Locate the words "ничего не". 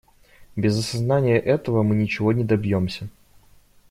1.95-2.43